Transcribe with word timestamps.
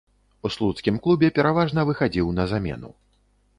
У 0.47 0.49
слуцкім 0.55 0.95
клубе 1.03 1.29
пераважна 1.37 1.85
выхадзіў 1.91 2.35
на 2.41 2.49
замену. 2.57 2.93